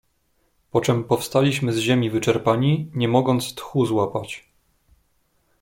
[0.71, 4.49] "Poczem powstaliśmy z ziemi wyczerpani, nie mogąc tchu złapać."